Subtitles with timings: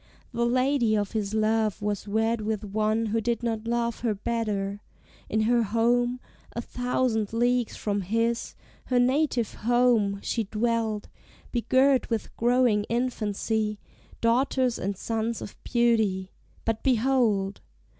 [0.33, 4.81] The lady of his love was wed with one Who did not love her better:
[5.29, 6.19] in her home,
[6.53, 11.07] A thousand leagues from his, her native home, She dwelt,
[11.51, 13.79] begirt with growing infancy,
[14.21, 16.31] Daughters and sons of beauty,
[16.65, 17.61] but behold!